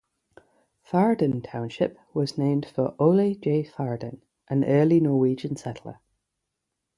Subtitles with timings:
[0.81, 3.61] Farden Township was named for Ole J.
[3.63, 5.99] Farden, an early Norwegian settler.